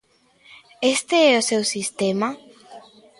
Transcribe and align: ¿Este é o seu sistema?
¿Este 0.93 1.17
é 1.31 1.33
o 1.41 1.45
seu 1.49 1.61
sistema? 1.73 2.27